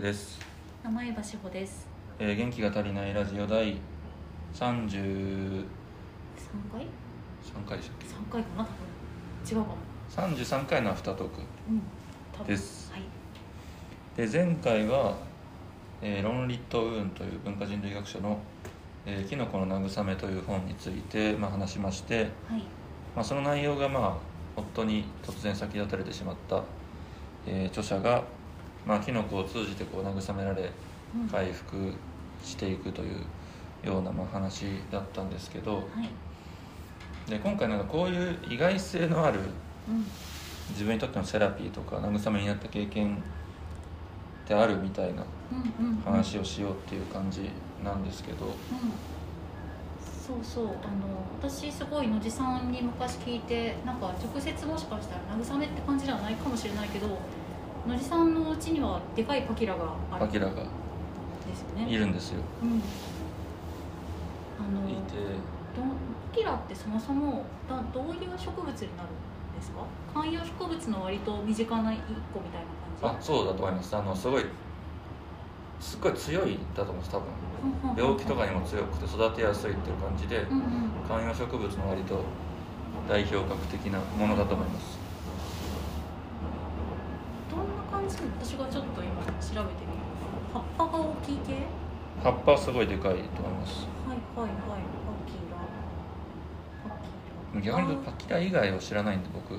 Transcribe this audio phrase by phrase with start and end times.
[0.00, 0.40] です、
[0.82, 1.86] 名前はしほです。
[2.18, 3.76] えー元気が足りないラジオ第
[4.54, 5.66] 33 3
[6.72, 6.86] 回？
[7.66, 8.68] 回でしたっ3回かな多
[9.54, 9.58] 分。
[9.58, 9.76] 違うかも。
[10.38, 12.90] け33回のアフタートークです。
[12.90, 13.02] はい。
[14.16, 15.18] で前回は、
[16.00, 18.38] えーロン・リット・ウーンという文化人類学者の
[19.04, 22.62] 「えーキノコの慰め」という本について、まあ、話しまして、はい。
[23.14, 24.16] まあ、その内容が、まあ、
[24.56, 26.62] 夫に突然先立たれてしまった、
[27.46, 28.24] えー著者が、
[28.86, 30.70] まあ、キノコを通じてこう慰められ
[31.14, 31.28] うん。
[31.28, 31.92] 回復
[32.42, 33.16] していくという
[33.86, 37.30] ようなまあ話だったんですけどはい。
[37.30, 39.40] で今回なんかこういう意外性のある
[39.88, 40.04] うん。
[40.70, 43.18] 自分にとってのセラピーとか慰めになった経験っ
[44.46, 46.00] てあるみたいなうんうんうん。
[46.02, 47.50] 話をしようっていう感じ
[47.84, 48.46] なんですけど。
[48.46, 48.52] うん。
[50.00, 50.64] そうそう。
[50.66, 50.72] あの
[51.42, 57.08] 私すごい野地さんに昔聞いてなんか直接もしかしたら慰めって感じではないかもしれないけど
[57.86, 60.60] 野地さんのうちにはでかいパキラがあるパキラがで
[61.54, 61.88] すよね。
[61.88, 62.40] いるんですよ。
[62.62, 62.70] うん。
[64.60, 65.16] あのいて。
[65.74, 69.82] どパキラってそもそもだどういう植物になるんですか？
[70.14, 71.98] 観葉植物の割と身近な一
[72.32, 72.62] 個みたい
[73.02, 73.18] な感じ？
[73.18, 73.96] あそうだと思います。
[73.96, 74.44] あのすごい
[75.80, 77.26] すっごい強いんだと思います多分。
[77.96, 80.62] 病気とかにも強くて育てやすいっていう感じでうんうん。
[81.08, 82.22] 観葉植物の割と
[83.08, 84.98] 代表格的なものだと思います
[87.50, 90.00] どんな感じ私がちょっと今調べてみる
[90.52, 91.62] 葉っぱが大きい系？
[92.22, 93.86] 葉っぱはすごいでかいと思います。
[94.06, 94.82] はいはいはい。
[95.06, 99.58] パキラパキラ逆に言うとパキラ以外を知らないんで僕。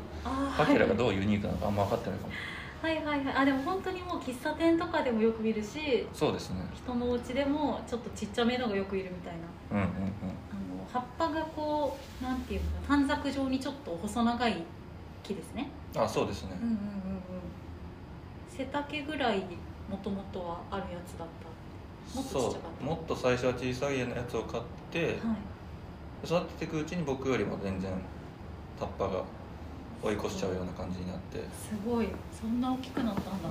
[0.57, 2.33] パキラがうどうユニークなのかあんま分かってないかも。
[2.81, 3.35] はいはいはい。
[3.35, 6.57] あでも本当にもう喫茶店とかでもよく見るしそうですね。
[6.75, 9.33] 人のお家でもちょっとちっちゃめのがよくいるみたい
[9.71, 9.79] な。
[9.79, 10.11] うんうんあの
[10.91, 14.63] 葉っぱがこうなんていうの短冊状にちょっと細長い
[15.23, 15.69] 木ですね。
[15.95, 16.57] うんあそうですね。
[16.61, 17.10] うんうんうんうん
[18.57, 19.39] 背丈ぐらい
[19.89, 21.27] もともとはあるやつだっ
[22.13, 22.17] た？
[22.17, 22.85] もっとちっちゃかった？
[22.85, 25.17] もっと最初は小さいやつを買ってはい。
[26.23, 27.91] 育てていくうちに僕よりも全然
[28.79, 29.23] タッパが
[30.03, 32.07] 追い越しちゃうような感じになって、うん、すごい。
[32.31, 33.49] そんな大きくなったんだ、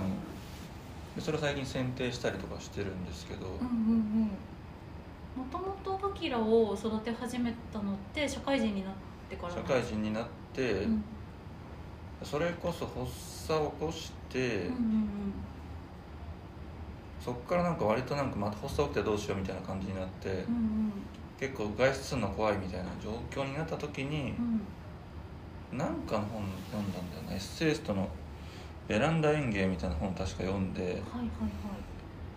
[1.17, 4.31] でそれを最近剪定したりとかしてるんですけど、うんうんうん。
[5.37, 8.95] もともとパキラを育て始めたのって社会人になっ
[9.29, 11.05] てから社会人になって、うん
[12.23, 13.11] それこそ発
[13.47, 15.11] 作を起こして、うんうん
[17.21, 20.93] そっからなんか割となんかまた発作起きてどうしようみたいな感じになって、うんうん。
[21.39, 24.61] 結構外出するの怖いみたいな状況になった時にうん
[25.73, 26.43] う、んなんかの本
[26.73, 27.35] 読んだんだよね。
[27.35, 28.09] エッセイストの
[28.89, 31.03] 「ベランダ園芸」みたいな本を確か読んではいはいは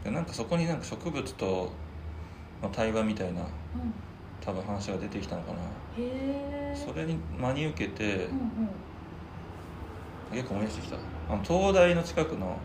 [0.02, 0.04] い。
[0.04, 1.72] でなんかそこになんか植物と
[2.62, 3.48] の対話みたいなうん。
[4.42, 5.60] 多分話が出てきたのかな。
[6.76, 8.70] それに真に受けてうんうん
[10.34, 10.98] 結構思い出してきた。
[11.30, 12.58] あの東大の近くのはい。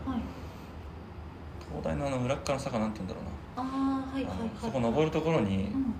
[1.69, 3.31] 東大のあの裏っ側の坂なんて言うんだろうな。
[3.63, 4.27] ああはい。
[4.59, 5.93] そこ登るところにうん。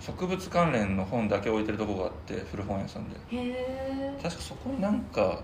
[0.00, 3.16] 植物関連の本だけ置いてるとこがあって古本屋さんで。
[3.16, 5.42] へえ確かそこになんか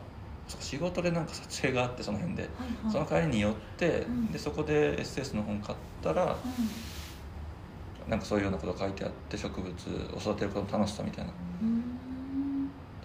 [0.48, 2.42] 仕事でなんか撮影があってその辺で。
[2.42, 2.50] はい
[2.84, 2.92] はい。
[2.92, 4.32] その帰りに寄って、うん。
[4.32, 9.70] でそこでエッセイスの本買ったらうなんかそういうようなことが書いてあって植物
[10.14, 11.30] を育てることの楽しさみたいな。
[11.30, 11.77] んうん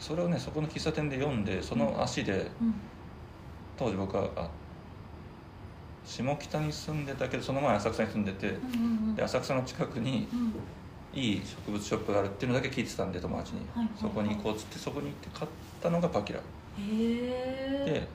[0.03, 2.73] それをねそこの喫茶店で読んでその足でうん。
[3.77, 4.49] 当時僕はあ
[6.05, 8.57] 下北に住んでたけどその前浅草に住んでて
[9.15, 10.53] で浅草の近くにうん。
[11.15, 13.61] いい植物ショップがあるっていうのだけ聞いてたんで友達に、
[13.95, 16.39] そこに行こうっつってそこに行って買ったのがパキラ。
[16.39, 16.41] へ
[16.79, 18.07] え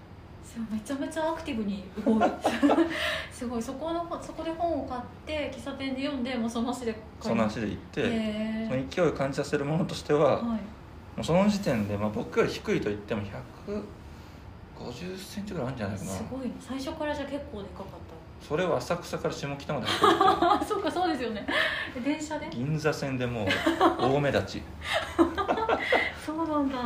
[0.73, 2.27] めちゃめちゃアクティブに動いて
[3.31, 10.59] すごいそこのそこで本を買って喫茶店で読んでもうその足でその足で行って、へその勢いを感じさせるものとしては、ーはい
[11.19, 13.23] もうその時点で、まあ、僕より低いと言っても
[13.67, 16.11] 150センチぐらいあるんじゃないかな。
[16.13, 17.87] すごい最初からじゃ結構でかかっ
[18.41, 19.87] それを浅草から下北まで
[20.65, 21.45] そうかそうですよね。
[22.05, 22.49] 電車で？
[22.51, 23.49] 銀座線でもう
[24.01, 24.63] 大目立ち。
[26.25, 26.79] そうなんだ。
[26.79, 26.81] へ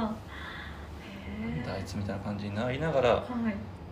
[1.66, 3.24] えあいつみたいな感じになりながらはい。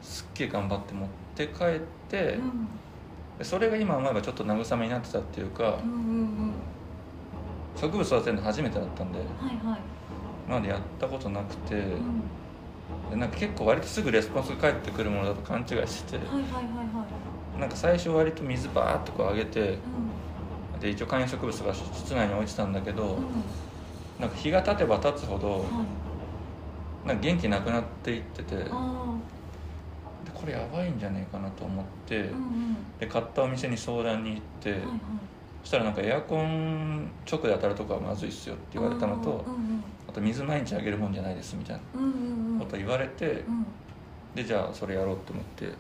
[0.02, 2.68] すっげえ頑張って持って帰って、うん。
[3.36, 6.52] でそれが今思えばちょっと慰めになってたっていうかうんうんうん。
[7.76, 9.80] 植物育てるの初めてだったんではいはい
[10.46, 12.22] 今までやったことなくて、うん。
[13.10, 16.18] でなんか結構割とすぐレスポンスが返ってくるものだと勘違いして
[17.58, 19.78] なんか最初割と水バーっとこう上げて
[20.78, 23.18] うで一応観葉植物が室内に置いてたんだけど、
[24.18, 25.68] なんか日が経てば経つほどはい。
[27.08, 28.64] なんか元気なくなっていってて
[30.34, 32.76] これやばいんじゃねえかなと思って、あうんうん。
[32.98, 34.90] で買ったお店に相談に行って、はいはい。
[35.62, 39.44] そしたらなんかエアコン直で当たるとこはまずいっすよって言われたのと
[40.10, 41.82] あと水毎日あげるもんじゃないですみたいな
[42.58, 43.64] こと言われてうん。
[44.34, 45.74] でじゃあそれやろうと思ってうん。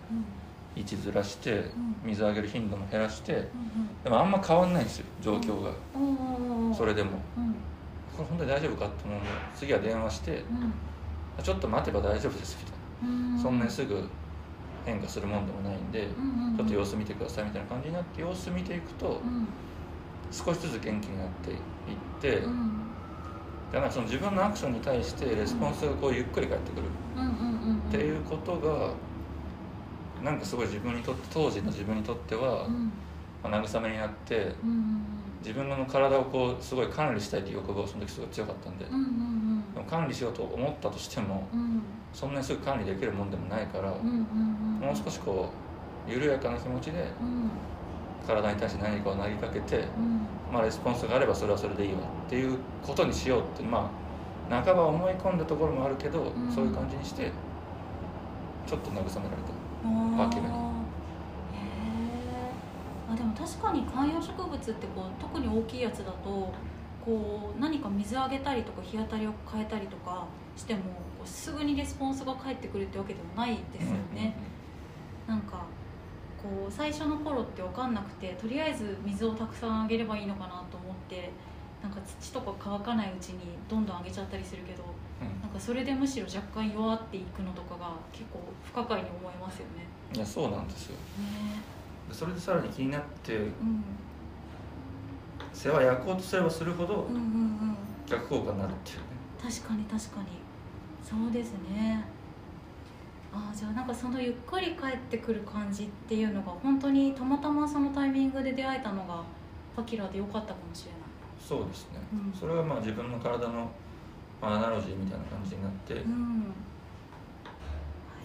[0.76, 1.64] 位置ずらしてん。
[2.04, 3.48] 水あげる頻度も減らしてうん
[4.04, 5.72] でもあんま変わんないんですよ状況が。
[6.76, 7.10] それでも。
[7.36, 7.54] うん
[8.16, 8.86] これ本当に大丈夫か？
[8.86, 10.44] って思うので次は電話して
[11.42, 13.36] ちょっと待てば大丈夫ですみたいうん。
[13.36, 14.08] なそんなにすぐ
[14.84, 16.08] 変化するもんでもないんで
[16.56, 19.48] ちょっと様子見てくださいみたいな感じになって様子見ていくとうん。
[20.32, 21.56] 少しずつ元気になっていっ
[22.20, 22.69] てうん
[23.72, 26.82] だからその自分のアクションに対してレスポンスがこうゆっくり返ってくる。
[27.88, 28.94] っていうことが
[30.24, 32.92] なんかすごい自分にとって当時の自分にとってはう、ん。
[33.42, 34.54] まあ、慰めになって
[35.40, 41.82] 自分の体をこうすごい管理したいという欲望がその時すごい強かったんで、でも管理しようと思ったとしてもうん。
[42.12, 45.52] そんなにすぐ管理できるもんでもないから、もう少しこ
[46.06, 47.50] う緩やかな気持ちでうん
[48.26, 50.26] 体に対して何かを投げかけて、うん。
[50.52, 53.90] まあ、レスポンスがあればそれはそれでいいわっていうことにしようってま
[54.50, 56.52] あ半ば思い込んだところもあるけど、ん。
[56.52, 57.30] そういう感じにして
[58.66, 59.20] ちょっと慰められた。
[59.84, 60.18] あー。
[60.18, 63.12] バキュームにへー。
[63.12, 66.52] あでも確かに観葉植物ってこう特に大きいやつだと
[67.04, 70.26] こう何か水あげたりとか日当たりを変えたりとか
[70.56, 70.80] しても
[71.24, 74.34] すぐにレスポンスが返ってくるってわけでもないですよね、
[75.26, 75.64] なんか
[76.42, 81.30] こう最初の頃って分かんなくてとりあえず水をたくさんあげればいいのかなと思って
[81.82, 84.84] なんか土とか乾かないうちにどんどんあげちゃったりするけど
[85.20, 85.26] うん。
[85.26, 89.86] うんなんかそれでむしろ若干弱っていくのとかが結構不可解に思いますよね。
[90.14, 90.94] いやそうなんですよ。
[90.94, 91.60] ね。
[92.08, 93.84] でそれでさらに気になってうん。
[95.52, 97.06] 世話焼こうとすればするほど
[98.06, 99.04] 逆効果になるっていうね。
[99.42, 100.28] 確かに確かに。
[101.02, 102.04] そうですね
[103.32, 109.22] ああじゃあなんかそのゆっくり帰ってくる感じっていうのが本当にたまたまそのタイミングで出会えたのが
[109.76, 111.00] パキラでよかったかもしれない。
[111.40, 112.32] そうですね、うん。
[112.32, 113.70] それはまあ自分の体の
[114.42, 116.52] まあアナロジーみたいな感じになって、うん。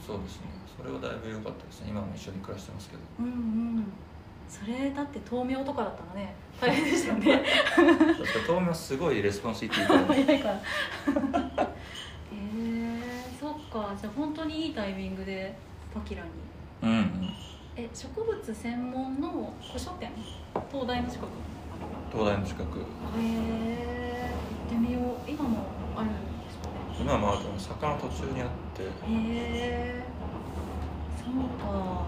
[0.05, 0.47] そうですね。
[0.77, 1.89] それはだいぶ良かったですね。
[1.89, 3.01] 今も一緒に暮らしてますけど。
[3.19, 3.85] うんうん。
[4.47, 6.35] それだって豆苗とかだったらね。
[6.61, 7.43] 大変でしたよね
[8.47, 11.74] 豆苗すごいレスポンスいいって言うからね早いから
[13.99, 15.55] じゃあ本当にいいタイミングで
[15.93, 16.29] パキラに。
[16.83, 17.29] うんうん。
[17.77, 20.11] え植物専門の古書店？
[20.71, 21.27] 東大の近く？
[22.11, 22.79] 東大の近く。
[22.79, 22.81] へ
[23.21, 24.31] え
[24.69, 25.03] 行ってみよう。
[25.29, 25.65] 今も
[25.95, 26.17] あるんで
[26.51, 26.73] すかね？
[26.99, 27.59] 今もあると思う。
[27.59, 28.83] 坂の途中にあって。
[28.83, 30.03] へえ
[31.17, 32.05] そうか。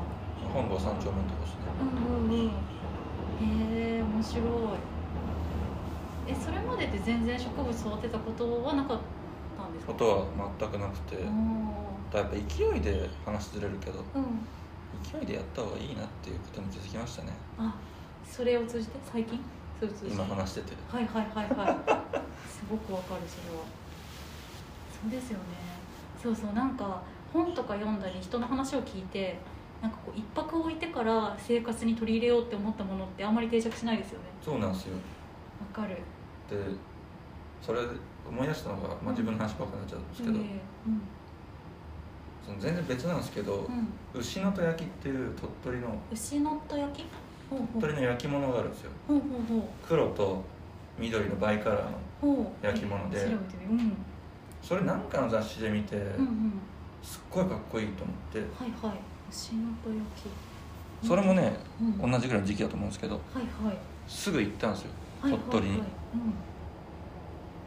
[0.54, 1.60] 本郷三丁目のとこですね。
[1.82, 2.48] うんうんうん。
[2.48, 4.44] へえ面白い。
[6.30, 9.17] えそれまでって全然植物育てたことはなかった？
[9.88, 10.26] ことは
[10.60, 11.16] 全くなくて
[12.14, 14.26] おやっぱ勢いで話ずれるけどーうん。
[15.04, 17.34] 勢いでやった方がいいなっていうことに気づきましたね。
[17.58, 17.76] あ
[18.30, 19.00] それを通じて？
[19.12, 19.40] 最近？
[19.80, 20.74] それを通じて今話してて。
[20.90, 21.78] はいはいはいはい。
[22.50, 23.64] すごくわかるそれは。
[25.02, 25.44] そうですよね。
[26.22, 27.02] そうそうなんか
[27.32, 29.38] 本とか読んだり人の話を聞いて
[29.82, 34.26] なんかこう一泊置いてから生活に取り入れようって思ったものってあんまり定着しないですよね。
[34.44, 34.96] そうなんですよ。
[34.96, 35.96] わかる。
[36.50, 36.58] で
[37.62, 37.88] それで
[38.30, 40.62] 思い出したのが、まあ、自分の話ばっかりになっちゃうんですけど、ええ
[42.46, 43.70] その全然別なんですけど、
[44.14, 47.06] 牛のと焼きっていう鳥取の牛のと焼き？
[47.80, 48.92] 鳥の焼き物があるんですよ。
[49.08, 50.44] ほうほう黒と
[50.98, 53.36] 緑のバイカラーの焼き物で
[54.62, 55.98] それなんかの雑誌で見て、
[57.04, 58.40] すっごいかっこいいと思って。
[58.40, 58.48] はい
[58.82, 58.98] はい。
[59.30, 60.02] 牛のと焼
[61.04, 61.06] き。
[61.06, 61.54] それもね、
[62.02, 64.92] 同じぐらいの時期だと思うんですけどはいすぐ行ったんですよ。
[65.22, 65.80] はいはい鳥取に。
[65.80, 65.88] はい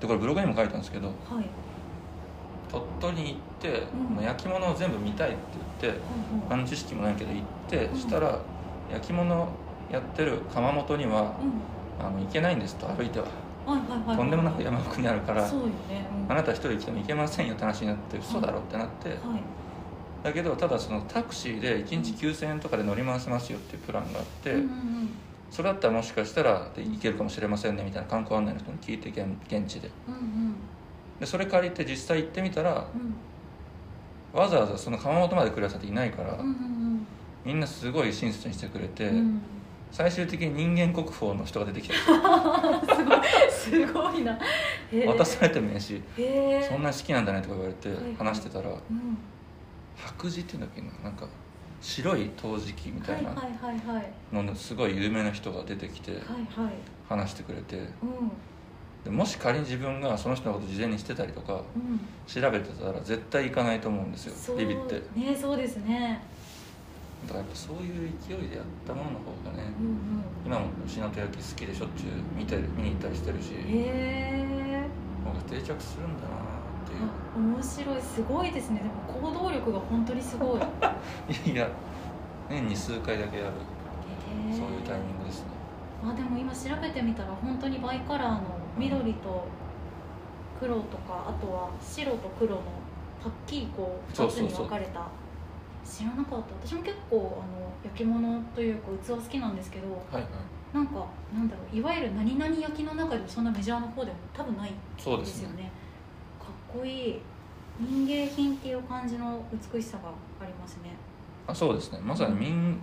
[0.00, 1.46] でこれブログにも書いたんですけどうんはい。
[2.70, 3.82] 鳥取に行って、
[4.16, 4.22] うん。
[4.22, 5.38] 焼き物を全部見たいって
[5.82, 7.98] 言ってほうほう何の知識もないけど行って、うん。
[7.98, 8.38] したら
[8.92, 9.48] 焼き物
[9.90, 12.04] やってる窯元にはうん。
[12.04, 13.26] あの行けないんですと歩いては。
[13.66, 14.16] はいはいはい。
[14.16, 15.50] とんでもなく山奥にあるからね、
[16.28, 16.32] うん。
[16.32, 19.08] あなた一人来ても行けませんよって話になって嘘だろってなって。
[19.08, 19.18] はい。
[20.22, 25.10] だけどただそのタクシーで1日9000円とかで乗り回せますよっていうプランがあって、うんうん
[25.50, 29.90] それだったらもしかしたらで行けるかもしれませんねみたいな観光案内の人に聞いて現現地で。
[31.18, 33.14] でそれ借りて実際行ってみたらうん。
[34.32, 36.38] わざわざその窯元まで来るやつっていないから、
[37.44, 39.10] みんなすごい親切にしてくれて、
[39.90, 41.94] 最終的に人間国宝の人が出てきた。
[43.50, 44.34] すごいな。
[44.34, 44.38] へ
[44.92, 45.06] え。
[45.06, 46.00] 渡されてもいいし
[46.68, 49.18] そんな好きなんだねとか言われて話してたらうん。
[49.96, 51.26] 白磁っていうんだっけななんか
[51.80, 53.34] 白い陶磁器みたいな
[54.32, 56.12] のすごい有名な人が出てきて
[57.08, 57.86] 話してくれてうん。
[59.04, 62.00] でもし仮に自分がその人のこと事前にしてたりとかうん。
[62.26, 64.94] 調べてたら絶対行かないと思うんですよビビって。
[64.96, 66.22] だかねそうですね。
[67.28, 69.96] らやっぱそういう勢いでやったものの方がねうんうん。
[70.44, 74.88] 今も牛の手焼き好きでしょっちゅう見てる見に行ったりしてるしへえ
[75.24, 76.39] なんか定着するんだな
[77.36, 78.00] 面白い。
[78.00, 78.80] すごいですね。
[78.80, 80.60] でも行動力が本当にすごい。
[81.50, 81.68] いや
[82.48, 83.52] 年に数回だけやる。
[84.48, 85.46] へーそういうタイミングですね。
[86.02, 88.42] あでも今調べてみたら本当にバイカラーの
[88.76, 89.46] 緑と
[90.58, 92.62] 黒とかあとは白と黒のは
[93.28, 95.06] っきりこう2つに分かれた。
[95.84, 96.68] 知らなかった。
[96.68, 100.24] 私も結構あの焼き物というか器好きなんですけどはいはい。
[100.72, 105.16] なんかなんだろういわゆる何々焼きの中でもそんなメジャーな方でも多分ないですね。
[105.16, 105.72] ですよね
[106.72, 107.20] こいい
[107.78, 110.08] 民芸品っていう感じの美しさが
[110.40, 110.96] ありますね。
[111.46, 112.00] あそうですね。
[112.02, 112.78] まさに民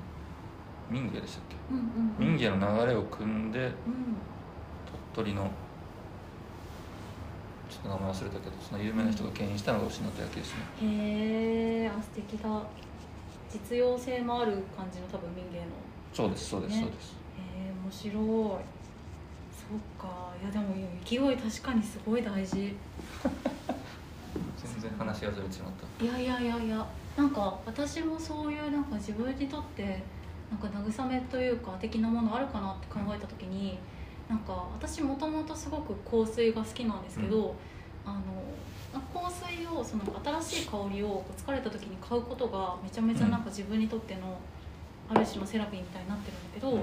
[0.90, 1.56] 民芸でしたっけ？
[1.72, 3.74] うんうん、うん、民芸の流れを組んでうん。
[5.14, 5.50] 鳥取の
[7.70, 10.60] ちょっと名前忘れたけどその有名な人が牽引したのが牛のと焼きですね。
[10.82, 12.50] へえあ素敵だ。
[13.50, 15.66] 実用性もある感じの多分民芸の。
[16.14, 16.82] そうですそうです、ね。
[16.82, 17.12] そうです。
[17.12, 18.14] へえ面白い。
[18.14, 20.34] そうか。
[20.42, 20.76] いやでも
[21.06, 22.76] 勢い確かにすごい大事
[24.74, 26.04] 全然話がずれてしまった。
[26.04, 30.04] いやいやいやいやなんか私もそういうなんか自分にとって
[30.52, 33.78] なんか慰めというか的なものあるかなって考えた時に
[34.30, 37.56] なんか私もともとすごく香水が好きなんですけど、
[38.06, 38.22] あの
[39.14, 40.04] 香水をその
[40.42, 44.38] 新しい香りを疲れた時に買うことがめちゃめちゃなんか自分にとっての
[45.10, 46.82] ある種のセラピーみたいになってるんだけど、うん。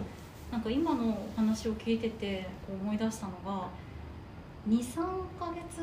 [0.53, 3.67] なんか今のお話を聞いてて思い出したのが
[4.69, 4.95] 23
[5.39, 5.83] ヶ月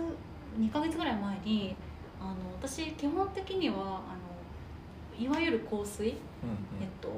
[0.58, 1.76] 2ヶ月ぐらい前に
[2.22, 6.14] あの私基本的にはあのいわゆる香水、うん
[6.82, 7.10] えっと、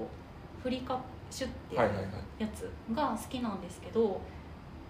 [0.61, 0.97] フリカッ
[1.29, 2.05] シュっていうはいはいはい。
[2.39, 4.19] やつが好きなんですけど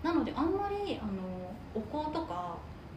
[0.02, 1.12] なのであんまりあの
[1.76, 2.56] お香とか、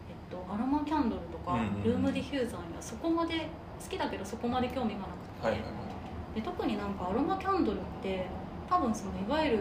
[0.08, 1.82] えっと、アロマキャンドルとか、うんうんうん。
[1.82, 3.48] ルームディフューザーにはそこまで
[3.82, 5.10] 好きだけどそこまで興味がなく
[5.42, 5.62] て、はいはい
[6.36, 8.26] で特になんかアロマキャンドルって
[8.68, 9.58] 多分そのいわゆる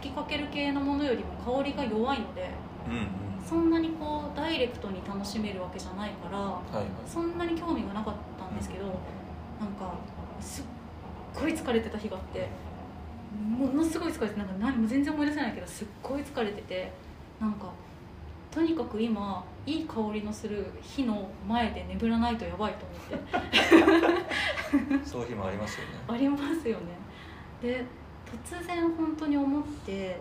[0.00, 2.48] 吹きかける系のものよりも香りが弱いので
[2.86, 3.06] うんうん
[3.48, 6.86] そんなにこうダイレクトに楽しめるわけじゃないからはいはい。
[7.06, 8.90] そんなに興味がなかったんですけど、な
[9.66, 9.94] んか
[10.38, 10.64] すっ
[11.34, 12.48] ごい疲れてた日があって
[13.34, 16.92] ものすごい疲れてなんか何も全然思い出せないけどすっごい疲れてて
[17.40, 17.72] なんか
[18.50, 24.22] とにかく今いい香りのする火の前で眠らないとやばいと思っ
[25.02, 25.04] て。
[25.04, 25.92] そういう日もありますよね。
[26.08, 26.84] ありますよね。
[27.62, 27.84] で
[28.44, 30.18] 突然本当に思って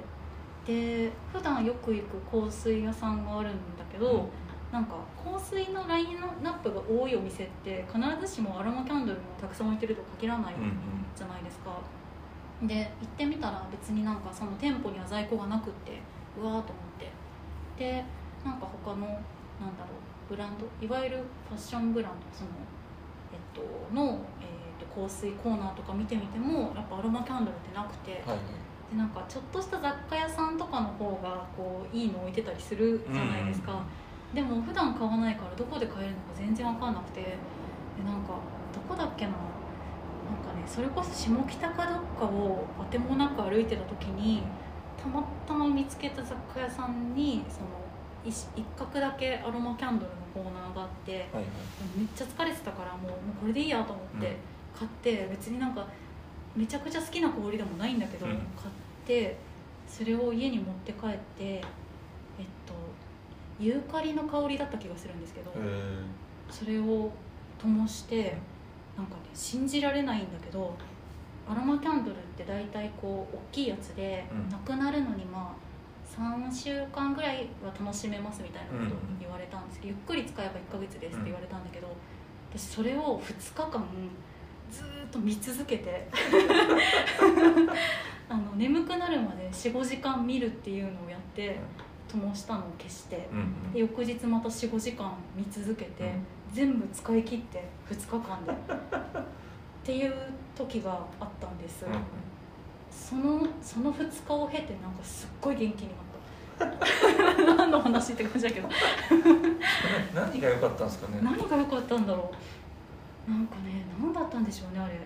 [0.68, 4.30] で普段よく行く香水屋さんがあるんだけど、うん。
[4.72, 10.72] なんか香水のラインナップが多いお店って必ずしもアロマキャンドルもたくさん置いてるとは限らないうんうん。
[11.16, 11.72] じゃないですか、
[12.62, 16.02] で行ってみたら別になんかその店舗には在庫がなくって
[16.38, 16.64] うわーと思っ
[17.00, 17.10] て。
[17.80, 18.04] で
[18.44, 22.50] なんか他のなんだろうブランドいわゆるファッションブランドその
[23.32, 28.40] えっとの、えっと香水コーナーとか見てみてもやっぱアロマキャンドルってなくて、はいはい
[28.92, 33.84] でなんかちょっとした雑貨屋さんとかの方がこういいの置いてたりするじゃないですか、
[34.34, 37.22] でも普段買わないからどこで買えるのか全然分かんなくて。
[37.98, 38.38] でなんか
[38.72, 39.32] どこだっけな。
[39.32, 39.40] なん
[40.46, 44.44] かねそれこそ下北かどっかをあてもなく歩いてた時に
[45.02, 47.68] たまたま見つけた雑貨屋さんにその
[48.24, 51.12] 一一角だけアロマキャンドルのコーナーがあって。
[51.12, 51.44] はいはい。
[51.98, 54.38] めっちゃ疲れてたからもうもうこれでいいやと思って
[54.78, 55.88] 買って、別になんか
[56.58, 58.32] めちゃくちゃ好きな香りでもないんだけど、うん。
[58.34, 58.42] 買っ
[59.06, 59.38] て
[59.88, 61.62] それを家に持って帰ってえっ
[62.66, 62.74] と
[63.60, 66.02] ユーカリの香りだった気がするんですけど、え
[66.50, 67.12] それを
[67.60, 68.36] 灯して
[68.98, 70.76] なんかね信じられないんだけど
[71.50, 74.50] アロマキャンドルって大体こう大きいやつで、うん。
[74.50, 75.68] なくなるのにまあ
[76.08, 79.80] 3週間ぐらいは楽しめますみたいなことを言われたんです。
[79.80, 81.88] けど、ゆっくり使えば1ヶ月ですって言われたんだけど、
[82.52, 83.86] 私それを2日間
[84.72, 86.08] ずーっと見続けて。
[88.30, 91.58] あの眠くなるまで45時間見るっていうのをやって
[92.10, 93.74] 灯したのを消してうんうん。
[93.74, 96.26] で翌日また45時間見続けて、うん。
[96.54, 98.52] 全部使い切って2日間で。
[98.52, 98.56] っ
[99.84, 100.14] ていう
[100.56, 102.00] 時があったんです、うんうん。
[102.92, 106.08] そのその2日を経てなんかすっごい元気になった。
[107.56, 108.68] 何の話って感じだけど。
[108.68, 111.20] な何が良かったんですかね。
[111.22, 112.36] 何が良かったんだろう
[113.28, 115.00] なんかね何だったんでしょうねあれ。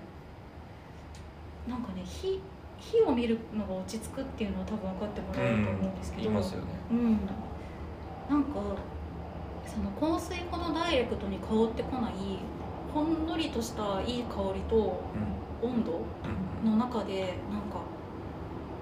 [1.67, 2.39] なんかね火
[2.79, 6.67] 火を見るのが落ち着くっていうのは多分分かってもらえると思うんですけど、言いますよね。
[6.91, 7.19] うん、
[8.29, 8.59] なんか
[9.67, 12.13] その香水ほどダイレクトに香ってこない
[12.93, 15.01] ほんのりとしたいい香りと
[15.61, 15.69] うん。
[15.69, 16.01] 温度
[16.63, 16.71] うん。
[16.71, 17.77] の中でなんか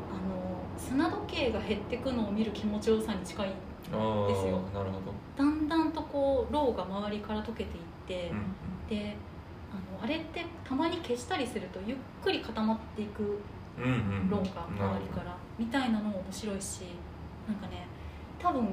[0.10, 3.53] あの砂時計が減ってくのを見る気持ちよさに近い
[3.91, 4.60] ああですよ。
[4.74, 5.13] なるほど。
[5.38, 8.88] だんだんとこうろうが周りから溶けていって、うん。
[8.89, 9.17] で
[9.71, 13.39] あのあれってたまに消したりするとゆっくり固まっていく
[14.29, 16.81] 論が周りからみたいなのも面白いし
[17.47, 17.88] なんかね
[18.39, 18.67] 多分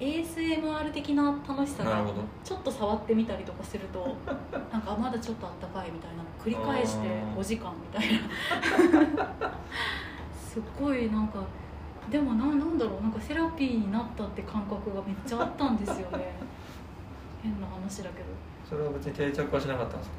[0.00, 2.04] ASMR 的な楽しさが
[2.42, 4.16] ちょっと触ってみたりとかすると
[4.72, 7.36] なんかあまだちょっとあったかいみたいなの繰り返してあー。
[7.36, 8.08] 5時間みたい
[9.14, 9.50] な。
[10.34, 11.38] すっごいなんか
[12.10, 16.32] でもななんだろうなんかセラピーになったって感覚がめっちゃあったんですよね。
[17.42, 18.24] 変な話だけど。
[18.68, 20.16] それは別に定着はしなかったんですか？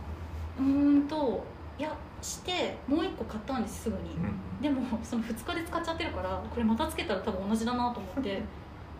[0.59, 1.43] うーんと
[1.77, 4.61] いやしてもう1個買ったんですすぐに、うん。
[4.61, 8.41] でもその2日で使っちゃってるからこれまたつけたら多分同じだなと思って。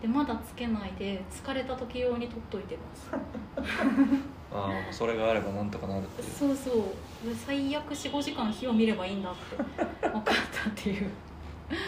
[0.02, 3.08] でまだつけないで疲れた時用に取っといてます。
[4.52, 6.28] ああそれがあればなんとかなるっていう。
[6.28, 7.28] そうそう。
[7.28, 9.56] で最悪45時間火を見ればいいんだって
[10.08, 11.08] 分かったっていう。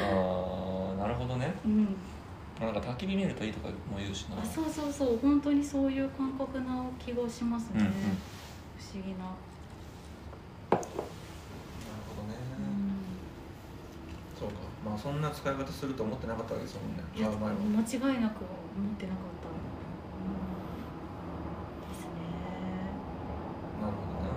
[0.01, 1.53] ああなるほどね。
[1.65, 1.97] うん。
[2.61, 4.41] なんか焚き火見るといいとかも言うしな。
[4.41, 5.19] あそうそうそう。
[5.21, 7.93] 本当にそういう感覚な気がしますね、うんうん。
[7.93, 7.97] 不
[8.95, 9.35] 思議な、なる
[10.71, 12.95] ほどね、うん
[14.39, 17.03] そうかまあそんな使い方すると思ってなかったわけですもんね。
[17.17, 19.49] 買う前は間違いなく思ってなかった
[21.89, 22.11] ですね。
[23.81, 24.29] なるほどな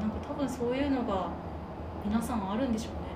[0.00, 0.06] うん。
[0.06, 1.30] なんか多分そういうのが
[2.04, 3.06] 皆さんあるんでしょうね。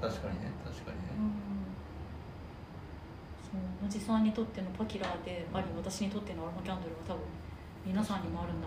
[0.00, 0.52] 確かにね。
[0.64, 1.44] 確かにね、うん
[3.84, 7.22] おじさんにとってのパキラーであり私にとってのアロマキャンドルは多分
[7.86, 8.66] 皆さんにもあるんだ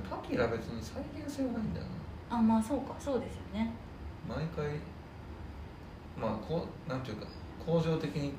[0.00, 1.86] パキラ別に再現性はないんだよ
[2.30, 3.72] なあまあそうかそうですよね。
[4.28, 4.66] 毎回
[6.20, 7.26] まあこうなんていうか
[7.64, 8.32] 恒常的に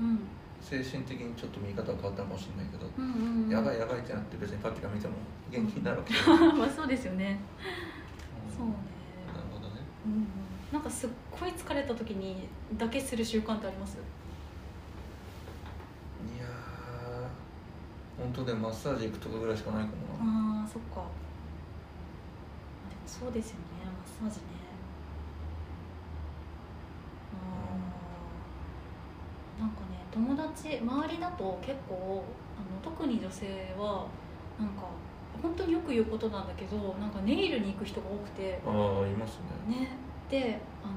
[0.00, 0.20] うん。
[0.60, 5.14] 精神的にちょっと見方が変わったのかもしれないけど、うんうん、うん、やばいやばいってなって別にパキラ見ても
[5.50, 6.14] 元気になるわけ、
[6.56, 7.40] まあそうですよね。
[8.56, 8.74] そうね。
[9.26, 9.80] なるほどね。
[10.06, 10.26] うんうん。
[10.72, 12.46] なんかすっごい疲れた時に
[12.78, 13.96] だけする習慣ってあります？
[13.96, 13.98] い
[16.40, 19.88] やー本当でマッサージ行くとこぐらいしかないか
[20.20, 21.00] もなああそっか。
[21.00, 21.04] あ
[22.88, 24.46] でもそうですよねマッサージね。
[27.34, 29.60] あー。
[29.60, 32.24] なんかね友達周りだと結構
[32.56, 34.06] あの特に女性は
[34.58, 34.84] なんか
[35.42, 38.60] 本当によく言うことなんだけどなんかネイルに行く人が多くて。
[38.64, 39.76] ああいますね。
[39.76, 39.88] ね。
[40.30, 40.94] であの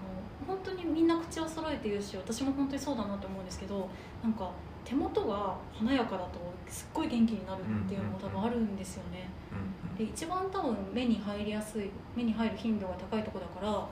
[0.48, 3.90] 本当にみんな口を揃えて言うし私も本当にそうだなと思うんですけど
[4.22, 4.52] なんか
[4.86, 9.30] 手元が華やかだとすっごい元気になるっていうのも多分あるんですよね。
[9.52, 9.65] うん
[9.98, 13.88] で一番多分目に入りやすい目に入る頻度が高いとこだから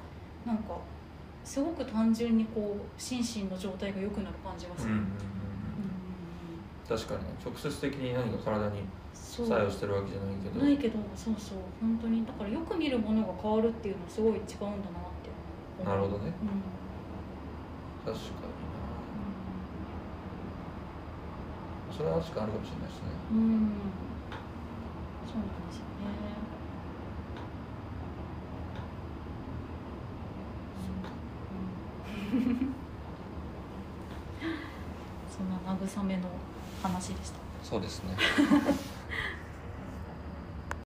[0.46, 0.78] なんか
[1.44, 5.13] すごく単純にこう心身の状態が良くなる感じがする、うんうんうんうん。
[5.16, 5.24] うん
[6.88, 8.82] 確かに直接的に何か体に
[9.13, 10.60] 作用してるわけじゃないけど。
[10.66, 11.58] ないけどそうそう。
[11.80, 12.26] 本当に。
[12.26, 14.78] だからよく見るものが変わるっていうのはすごい違うんだなっ
[15.24, 15.32] て
[15.80, 15.88] 思う。
[15.88, 16.34] なるほどね。
[18.06, 18.13] うん。
[18.13, 18.52] 確かに
[21.88, 21.96] な。
[21.96, 23.08] それは確かにあるかもしれないですね。
[23.32, 23.72] うん
[25.34, 26.13] そうなんですよね。
[32.34, 32.74] うん。
[35.36, 36.30] そんな慰めの
[36.84, 37.39] 話でした。
[37.63, 38.15] そうですね